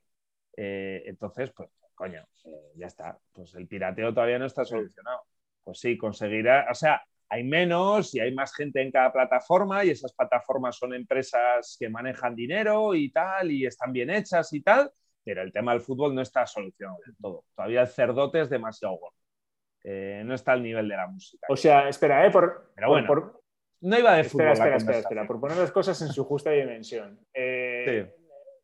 [0.55, 2.25] entonces, pues, coño,
[2.75, 3.17] ya está.
[3.33, 5.23] Pues el pirateo todavía no está solucionado
[5.63, 9.89] pues sí, conseguirá, o sea, hay menos y hay más gente en cada plataforma y
[9.89, 14.91] esas plataformas son empresas que manejan dinero y tal y están bien hechas y tal,
[15.23, 17.45] pero el tema del fútbol no está solucionado del todo.
[17.55, 19.17] Todavía el cerdote es demasiado gordo.
[19.83, 21.47] Eh, no está al nivel de la música.
[21.49, 22.31] O sea, espera, ¿eh?
[22.31, 23.41] Por, pero bueno,
[23.81, 24.49] no iba de fútbol.
[24.49, 27.19] Espera, espera, espera, por poner las cosas en su justa dimensión.
[27.33, 28.13] Eh,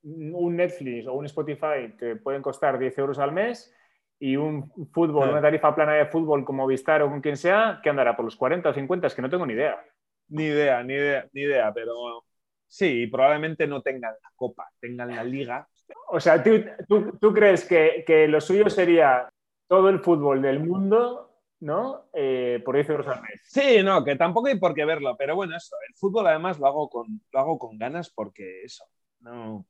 [0.03, 3.73] un Netflix o un Spotify que pueden costar 10 euros al mes
[4.19, 7.89] y un fútbol, una tarifa plana de fútbol como Vistar o con quien sea, que
[7.89, 9.81] andará por los 40 o 50, es que no tengo ni idea.
[10.27, 12.25] Ni idea, ni idea, ni idea, pero
[12.67, 15.67] sí, probablemente no tengan la copa, tengan la liga.
[16.09, 19.27] O sea, ¿tú, tú, crees que, que, lo suyo sería
[19.67, 22.09] todo el fútbol del mundo, ¿no?
[22.13, 23.41] Eh, por 10 euros al mes.
[23.45, 26.67] Sí, no, que tampoco hay por qué verlo, pero bueno, eso, el fútbol además lo
[26.67, 28.83] hago con, lo hago con ganas porque eso,
[29.21, 29.65] no,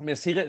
[0.00, 0.46] me sigue,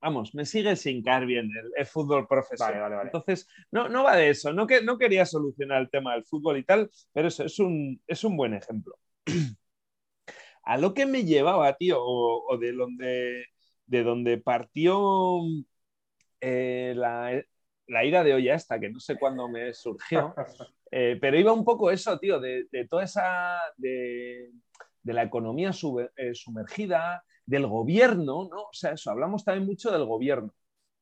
[0.00, 3.00] vamos, me sigue sin caer bien el, fútbol profesional.
[3.02, 4.52] Entonces, no, no va de eso.
[4.52, 8.00] No, que, no quería solucionar el tema del fútbol y tal, pero eso es un,
[8.06, 8.96] es un buen ejemplo.
[10.62, 13.46] A lo que me llevaba, tío, o, de, donde,
[13.86, 15.40] de donde partió
[16.40, 17.42] eh, la,
[17.86, 20.34] la, ida de olla esta, que no sé cuándo me surgió,
[20.90, 23.58] eh, pero iba un poco eso, tío, de, toda esa...
[23.76, 24.50] De,
[25.04, 28.62] la economía eh, sumergida, del gobierno, ¿no?
[28.64, 30.54] O sea, eso, hablamos también mucho del gobierno,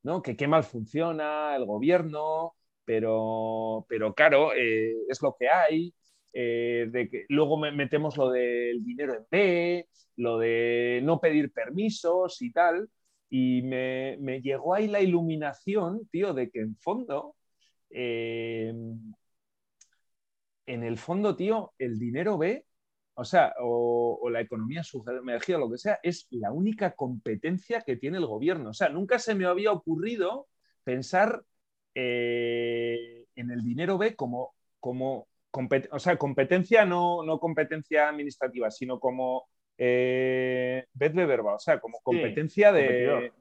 [0.04, 0.22] ¿no?
[0.22, 2.54] Que qué mal funciona el gobierno,
[2.84, 5.94] pero, pero claro, eh, es lo que hay.
[6.32, 12.42] Eh, de que luego metemos lo del dinero en B, lo de no pedir permisos
[12.42, 12.90] y tal,
[13.30, 17.36] y me, llegó ahí la iluminación, tío, de que en fondo,
[17.90, 18.72] eh,
[20.66, 22.65] en el fondo, tío, el dinero B
[23.16, 28.18] o sea, o, la economía sumergida, lo que sea, es la única competencia que tiene
[28.18, 28.70] el gobierno.
[28.70, 30.48] O sea, nunca se me había ocurrido
[30.84, 31.42] pensar
[31.94, 35.28] eh, en el dinero B como, como
[35.90, 39.48] o sea, competencia, no, no, competencia administrativa, sino como
[39.78, 43.32] eh, verba, o sea, como competencia de,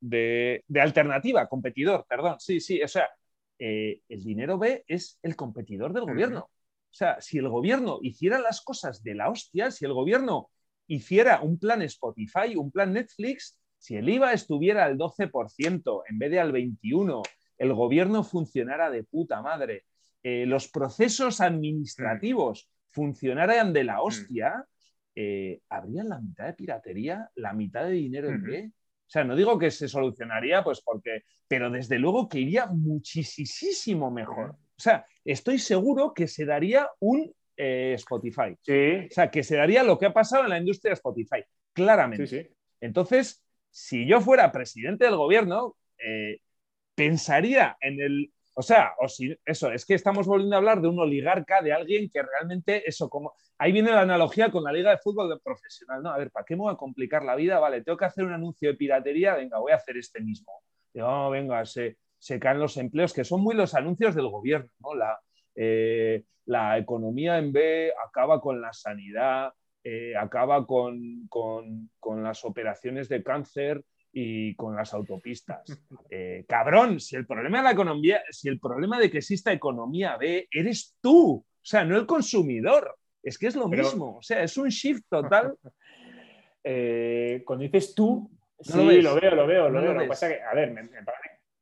[0.00, 2.36] de, alternativa, competidor, perdón.
[2.38, 3.10] Sí, sí, o sea,
[3.58, 6.48] eh, el dinero B es el competidor del gobierno.
[6.90, 10.50] O sea, si el gobierno hiciera las cosas de la hostia, si el gobierno
[10.88, 16.30] hiciera un plan Spotify, un plan Netflix, si el IVA estuviera al 12% en vez
[16.30, 17.22] de al 21%,
[17.58, 19.84] el gobierno funcionara de puta madre,
[20.22, 24.66] eh, los procesos administrativos funcionaran de la hostia,
[25.14, 28.72] eh, habría la mitad de piratería, la mitad de dinero en B.
[28.72, 34.10] O sea, no digo que se solucionaría, pues porque, pero desde luego que iría muchísimo
[34.10, 34.56] mejor.
[34.80, 38.56] O sea, estoy seguro que se daría un eh, Spotify.
[38.62, 39.06] Sí.
[39.10, 42.26] O sea, que se daría lo que ha pasado en la industria de Spotify, claramente.
[42.26, 42.48] Sí, sí.
[42.80, 46.38] Entonces, si yo fuera presidente del gobierno, eh,
[46.94, 48.32] pensaría en el.
[48.54, 51.74] O sea, o si, eso, es que estamos volviendo a hablar de un oligarca, de
[51.74, 53.34] alguien que realmente, eso, como.
[53.58, 56.10] Ahí viene la analogía con la liga de fútbol de profesional, ¿no?
[56.10, 57.58] A ver, ¿para qué me voy a complicar la vida?
[57.58, 60.50] Vale, tengo que hacer un anuncio de piratería, venga, voy a hacer este mismo.
[60.94, 64.94] Digo, oh, venga, se, se caen los empleos, que son muy los anuncios del gobierno.
[64.94, 65.18] La,
[65.56, 69.52] eh, la economía en B acaba con la sanidad,
[69.82, 71.28] eh, acaba con,
[72.22, 75.62] las operaciones de cáncer y con las autopistas.
[76.12, 80.16] Eh, cabrón, si el problema de la economía, si el problema de que exista economía
[80.16, 82.96] B eres tú, o sea, no el consumidor.
[83.22, 85.56] Es que es lo mismo, o sea, es un shift total.
[87.44, 88.28] Cuando dices tú,
[88.58, 89.94] sí, lo, veo, lo veo, lo veo.
[89.94, 90.82] Lo, pasa que, a ver, me,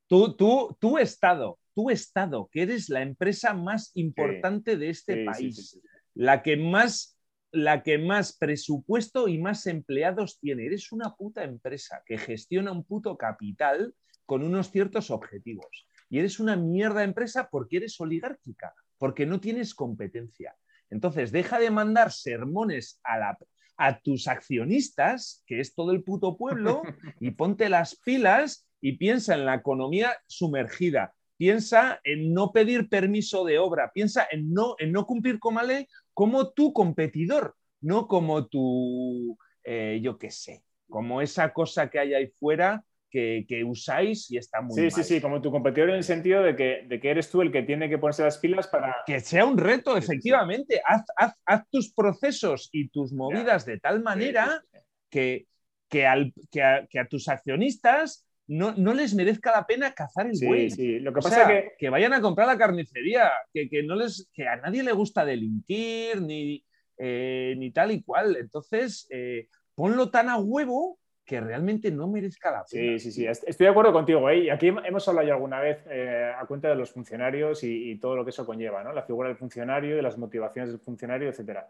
[0.08, 5.80] Tú, tú, tu Estado, tu Estado, que eres la empresa más importante de este país,
[6.14, 7.18] la que más
[7.50, 10.66] la que más presupuesto y más empleados tiene.
[10.66, 13.94] Eres una puta empresa que gestiona un puto capital
[14.26, 15.86] con unos ciertos objetivos.
[16.10, 20.54] Y eres una mierda empresa porque eres oligárquica, porque no tienes competencia.
[20.90, 23.38] Entonces, deja de mandar sermones a, la,
[23.76, 26.82] a tus accionistas, que es todo el puto pueblo,
[27.20, 31.14] y ponte las pilas y piensa en la economía sumergida.
[31.36, 35.62] Piensa en no pedir permiso de obra, piensa en no, en no cumplir con la
[35.62, 42.00] ley como tu competidor, no como tu, eh, yo qué sé, como esa cosa que
[42.00, 45.96] hay ahí fuera que, usáis y está muy Sí, sí, sí, como tu competidor en
[45.96, 48.68] el sentido de que, de que, eres tú el que tiene que ponerse las pilas
[48.68, 48.94] para...
[49.06, 50.80] Que sea un reto, efectivamente.
[50.84, 54.62] Haz, tus procesos y tus movidas de tal manera
[55.10, 55.46] que,
[55.88, 60.70] que, al, que, a, tus accionistas no, no, les merezca la pena cazar el buey.
[60.70, 61.72] Sí, lo que pasa es que...
[61.78, 66.22] que vayan a comprar la carnicería, que, no les, que a nadie le gusta delinquir
[66.22, 66.64] ni,
[66.96, 68.36] eh, ni tal y cual.
[68.36, 72.98] Entonces, eh, ponlo tan a huevo que realmente no merezca la pena.
[72.98, 74.28] Sí, sí, sí, estoy de acuerdo contigo.
[74.30, 74.38] ¿eh?
[74.44, 78.24] Y aquí hemos hablado ya alguna vez a cuenta de los funcionarios y, todo lo
[78.24, 78.94] que eso conlleva, ¿no?
[78.94, 81.68] La figura del funcionario, y las motivaciones del funcionario, etcétera.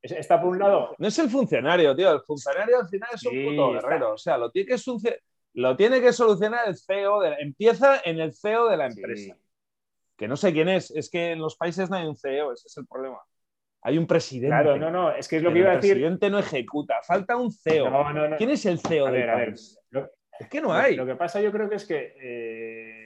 [0.00, 0.94] Está por un lado.
[0.96, 2.12] No es el funcionario, tío.
[2.12, 4.12] El funcionario al final es un puto guerrero.
[4.14, 4.78] O sea, lo tiene que
[5.54, 7.20] lo tiene que solucionar el CEO.
[7.20, 9.36] De empieza en el CEO de la empresa.
[10.16, 10.90] Que no sé quién es.
[10.90, 12.52] Es que en los países no hay un CEO.
[12.52, 13.18] Ese es el problema.
[13.82, 14.48] Hay un presidente.
[14.48, 15.12] Claro, no, no.
[15.12, 15.92] Es que es lo que iba a decir.
[15.92, 17.00] El presidente no ejecuta.
[17.02, 17.90] Falta un CEO.
[18.36, 19.78] ¿Quién es el CEO de ver, país?
[20.38, 20.96] es que no hay.
[20.96, 22.14] Lo que pasa, yo creo que es que.
[22.20, 22.99] Eh,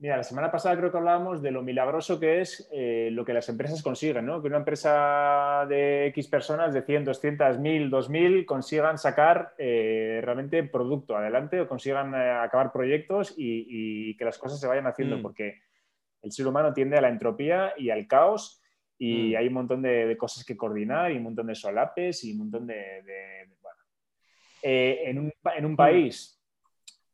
[0.00, 3.32] Mira, la semana pasada creo que hablábamos de lo milagroso que es eh, lo que
[3.32, 4.42] las empresas consiguen, ¿no?
[4.42, 10.64] Que una empresa de X personas, de 100, 200, 1000, 2000, consigan sacar eh, realmente
[10.64, 15.22] producto adelante o consigan eh, acabar proyectos y, que las cosas se vayan haciendo, mm.
[15.22, 15.62] porque
[16.22, 18.60] el ser humano tiende a la entropía y al caos
[18.98, 19.36] y mm.
[19.36, 22.66] hay un montón de, cosas que coordinar y un montón de solapes y un montón
[22.66, 23.48] de...
[23.62, 23.78] bueno.
[24.60, 25.76] en, un, en un mm.
[25.76, 26.42] país,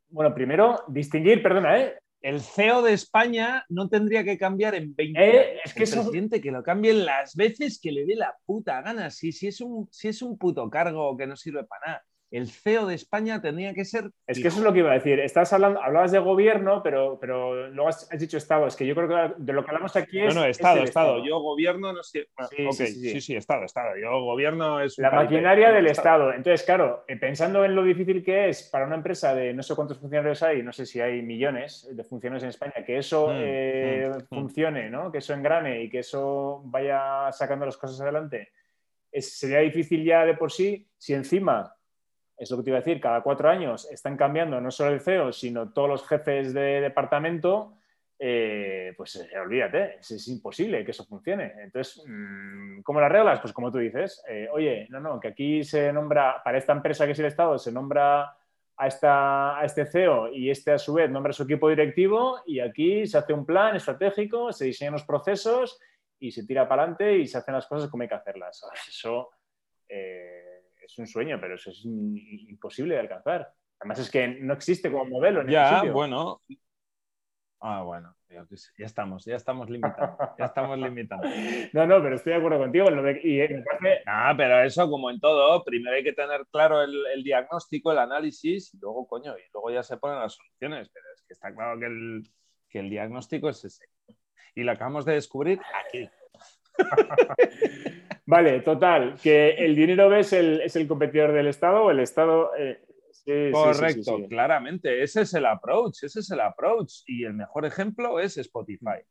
[0.09, 2.00] bueno, primero, distinguir, perdona, ¿eh?
[2.23, 5.61] El CEO de España no tendría que cambiar en 20 eh.
[5.65, 9.11] Es que el presidente que lo cambien las veces que le dé la puta gana.
[9.11, 12.49] Si, si, es un, si es un puto cargo que no sirve para nada el
[12.49, 14.11] CEO de España tendría que ser.
[14.27, 15.19] Es que eso es lo que iba a decir.
[15.19, 18.67] Estás hablando, hablabas de gobierno, pero, pero luego has, dicho Estado.
[18.67, 20.35] Es que yo creo que de lo que hablamos aquí es.
[20.35, 21.25] No, no, Estado, Estado.
[21.25, 22.29] Yo gobierno no sé.
[22.73, 23.97] sí, sí, sí, Estado, Estado.
[23.97, 24.97] Yo gobierno es.
[24.99, 26.33] La maquinaria del Estado.
[26.33, 29.75] Entonces, claro, eh, pensando en lo difícil que es para una empresa de no sé
[29.75, 33.37] cuántos funcionarios hay, no sé si hay millones de funcionarios en España, que eso mm,
[33.37, 34.27] eh, mm, mm.
[34.29, 35.11] funcione, ¿no?
[35.11, 38.53] que eso engrane y que eso vaya sacando las cosas adelante.
[39.13, 41.75] sería difícil ya de por sí si encima
[42.41, 45.01] es lo que te iba a decir, cada cuatro años están cambiando no solo el
[45.01, 47.75] CEO, sino todos los jefes de departamento,
[48.19, 51.53] eh, pues eh, olvídate, es, imposible que eso funcione.
[51.59, 53.41] Entonces, mm, ¿cómo las reglas?
[53.41, 57.05] Pues como tú dices, eh, oye, no, no, que aquí se nombra, para esta empresa
[57.05, 58.35] que es el Estado, se nombra
[58.75, 62.61] a, esta, a este CEO y este a su vez nombra su equipo directivo y
[62.61, 65.79] aquí se hace un plan estratégico, se diseñan los procesos
[66.19, 68.65] y se tira para adelante y se hacen las cosas como hay que hacerlas.
[68.89, 69.29] Eso
[70.91, 73.53] es un sueño, pero eso es imposible de alcanzar.
[73.79, 75.93] Además es que no existe como modelo en ya, sitio.
[75.93, 76.43] bueno.
[77.63, 78.47] Ah, bueno, ya
[78.79, 81.29] estamos, ya estamos limitando, ya estamos limitando.
[81.75, 82.87] No, no, pero estoy de acuerdo contigo.
[83.23, 83.41] Y
[84.07, 88.73] Ah, pero eso como en todo, primero hay que tener claro el, diagnóstico, el análisis,
[88.75, 90.89] y luego, coño, y luego ya se ponen las soluciones.
[90.89, 92.23] Pero es que está claro que el,
[92.69, 93.85] que el diagnóstico es ese.
[94.55, 96.09] Y lo acabamos de descubrir aquí.
[98.31, 102.53] Vale, total, que el dinero es el, es el competidor del Estado o el Estado...
[102.57, 102.81] Eh,
[103.53, 107.03] Correcto, claramente, ese es el approach, ese es el approach.
[107.07, 109.03] Y el mejor ejemplo es Spotify.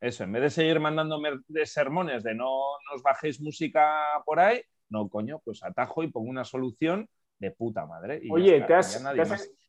[0.00, 2.50] Eso, en vez de seguir mandándome de sermones de no
[2.90, 7.84] nos bajéis música por ahí, no, coño, pues atajo y pongo una solución de puta
[7.84, 8.22] madre.
[8.30, 9.04] Oye, te has,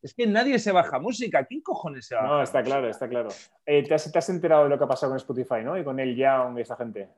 [0.01, 1.45] Es que nadie se baja música.
[1.45, 2.27] ¿Quién cojones se baja?
[2.27, 3.29] No, está claro, está claro.
[3.65, 5.77] Eh, ¿te, has, ¿te, has, enterado de lo que ha pasado con Spotify, ¿no?
[5.77, 7.09] Y con el Young y esa gente.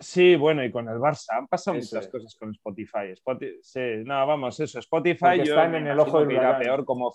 [0.00, 1.38] Sí, bueno, y con el Barça.
[1.38, 3.14] Han pasado muchas cosas con Spotify.
[3.62, 4.78] sí, no, vamos, eso.
[4.78, 7.12] Spotify yo están en el ojo de irá peor como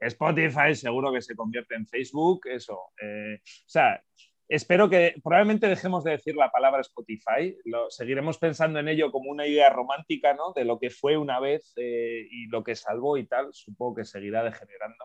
[0.00, 2.78] Spotify seguro que se convierte en Facebook, eso.
[3.00, 4.02] Eh, o sea,
[4.48, 7.56] espero que probablemente dejemos de decir la palabra Spotify.
[7.64, 10.52] Lo, seguiremos pensando en ello como una idea romántica, ¿no?
[10.54, 13.48] De lo que fue una vez eh, y lo que salvó y tal.
[13.52, 15.04] Supongo que seguirá degenerando.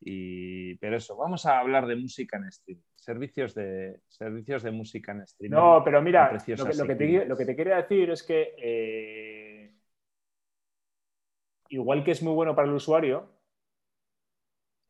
[0.00, 5.12] Y, pero eso, vamos a hablar de música en streaming, servicios de, servicios de música
[5.12, 5.56] en streaming.
[5.56, 6.54] No, pero mira, lo que,
[6.94, 9.74] te, lo que, te, quería decir es que eh,
[11.70, 13.28] igual que es muy bueno para el usuario,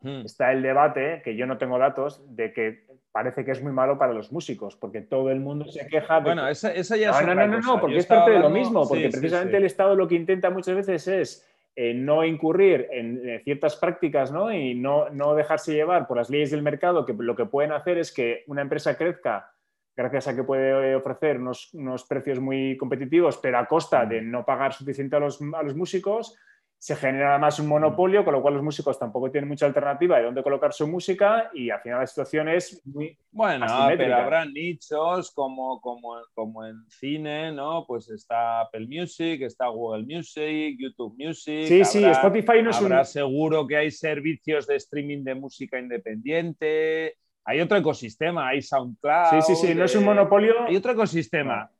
[0.00, 0.24] hmm.
[0.24, 3.96] está el debate, que yo no tengo datos, de que parece que es muy malo
[3.96, 6.24] para los músicos, porque todo el mundo se queja de...
[6.24, 6.90] Bueno, esa, ya es
[7.26, 10.06] No, no, no, no, porque es parte de lo mismo, porque precisamente el Estado lo
[10.06, 14.50] que intenta muchas veces es eh, no incurrir en eh, ciertas prácticas ¿no?
[14.50, 17.98] y no, no, dejarse llevar por las leyes del mercado, que lo que pueden hacer
[17.98, 19.52] es que una empresa crezca
[19.94, 24.44] gracias a que puede ofrecer unos, unos precios muy competitivos, pero a costa de no
[24.44, 26.38] pagar suficiente a los, a los músicos
[26.78, 30.24] se genera además un monopolio, con lo cual los músicos tampoco tienen mucha alternativa de
[30.24, 33.18] dónde colocar su música y al final la situación es muy...
[33.30, 37.84] Bueno, pero habrá nichos como, como, como en cine, ¿no?
[37.86, 41.66] Pues está Apple Music, está Google Music, YouTube Music.
[41.66, 47.16] Sí, sí, Spotify no es habrá seguro que hay servicios de streaming de música independiente.
[47.44, 49.40] Hay otro ecosistema, hay SoundCloud.
[49.40, 50.54] Sí, sí, sí, no es un monopolio.
[50.66, 51.70] Hay otro ecosistema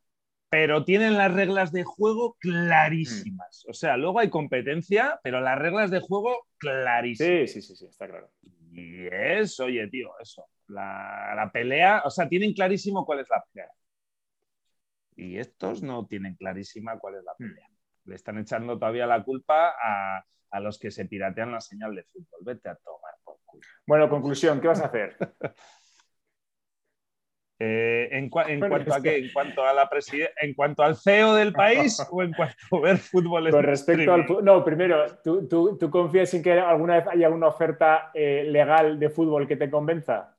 [0.49, 3.65] pero tienen las reglas de juego clarísimas.
[3.67, 7.51] O sea, luego hay competencia, pero las reglas de juego clarísimas.
[7.51, 8.31] Sí, sí, sí, sí, está claro.
[8.71, 10.45] Y es, oye, tío, eso.
[10.67, 13.71] La, pelea, o sea, tienen clarísimo cuál es la pelea.
[15.15, 17.49] Y estos no tienen clarísima cuál es la hmm.
[17.49, 17.67] pelea.
[18.05, 22.03] Le están echando todavía la culpa a, a los que se piratean la señal de
[22.03, 22.39] fútbol.
[22.41, 23.63] Vete a tomar por culo.
[23.85, 25.17] Bueno, conclusión, ¿qué vas a hacer?
[27.59, 28.29] Eh, en,
[28.69, 29.17] cuanto a qué?
[29.17, 29.89] ¿En cuanto a la
[30.41, 33.49] ¿En cuanto al CEO del país o en cuanto a ver fútbol?
[33.49, 38.43] Con respecto al No, primero, ¿tú, confías en que alguna vez haya una oferta eh,
[38.47, 40.35] legal de fútbol que te convenza?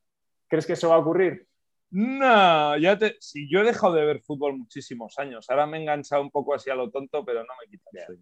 [0.46, 1.46] ¿Crees que eso va a ocurrir?
[1.90, 3.16] No, ya te...
[3.18, 5.48] si yo he dejado de ver fútbol muchísimos años.
[5.48, 8.18] Ahora me he enganchado un poco así a lo tonto, pero no me quita el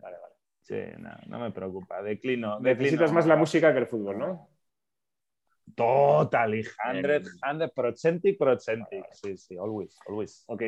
[0.00, 0.34] Vale, vale.
[0.60, 2.02] Sí, no, no me preocupa.
[2.02, 2.58] Declino.
[2.60, 4.51] Necesitas más la música que el fútbol, ¿no?
[5.74, 10.44] Totally, 100, 100%, Sí, sí, always, always.
[10.46, 10.62] Ok.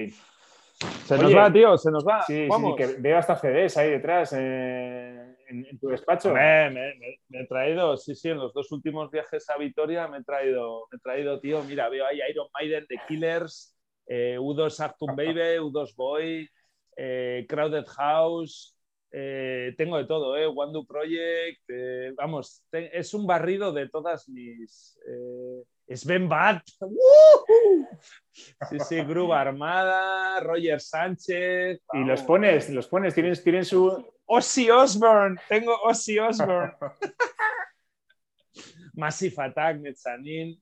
[1.04, 2.22] Se nos va, tío, se nos va.
[2.22, 6.32] Sí, sí, que veo hasta CDs ahí detrás eh, en, tu despacho.
[6.32, 6.94] Me,
[7.30, 10.96] he traído, sí, sí, en los dos últimos viajes a Vitoria me he traído, me
[10.96, 15.94] he traído tío, mira, veo ahí Iron Maiden, The Killers, eh, U2 Actum Baby, U2
[15.94, 16.50] Boy,
[16.96, 18.73] eh, Crowded House,
[19.16, 20.48] eh, tengo de todo, ¿eh?
[20.48, 24.98] Wandu Project, eh, vamos, es un barrido de todas mis...
[25.07, 25.62] Eh,
[25.96, 26.62] Sven Bat,
[28.33, 31.81] sí, sí, Gruba Armada, Roger Sánchez.
[31.92, 34.05] Y los pones, los pones, tienen, tienen su...
[34.27, 36.72] Ozzy Osbourne, tengo Ozzy Osbourne.
[38.94, 40.61] Massive Attack, Metzanin.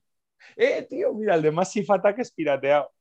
[0.55, 2.91] Eh, tío, mira, el de Massive Attack es pirateado.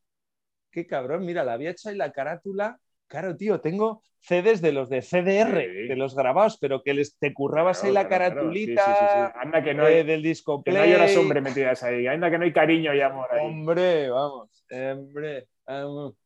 [0.70, 2.78] Qué cabrón, mira, la había hecho ahí la carátula
[3.12, 7.34] Claro, tío, tengo CDs de los de CDR, de los grabados, pero que les te
[7.34, 10.74] currabas ahí la caratulita Anda que no hay, del disco play.
[10.74, 12.06] Que no hay horas hombre metidas ahí.
[12.06, 13.46] Anda que no hay cariño y amor ahí.
[13.46, 14.64] Hombre, vamos.
[14.70, 15.46] Hombre.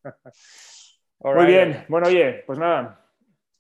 [1.19, 1.85] Muy bien.
[1.89, 3.05] Bueno, oye, pues nada.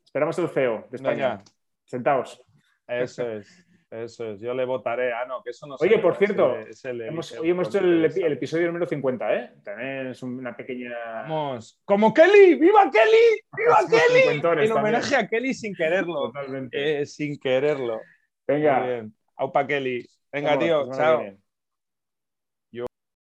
[0.04, 1.42] Esperamos el CEO de España.
[1.84, 2.40] Sentaos.
[2.86, 3.65] Eso es.
[4.04, 5.12] Eso es, yo le votaré.
[5.12, 9.35] Ah, no, que eso no Oye, por cierto, hoy hemos hecho el, episodio número 50,
[9.35, 9.52] ¿eh?
[9.64, 10.90] También es una pequeña.
[11.22, 11.80] Vamos.
[11.85, 12.56] ¡Como Kelly!
[12.56, 13.40] ¡Viva Kelly!
[13.56, 14.64] ¡Viva Kelly!
[14.64, 16.32] En homenaje a Kelly sin quererlo.
[16.32, 17.00] Totalmente.
[17.00, 18.00] Eh, sin quererlo.
[18.46, 19.06] Venga.
[19.37, 20.06] Aupa Kelly.
[20.32, 20.90] Venga, tío.
[20.92, 21.22] Chao.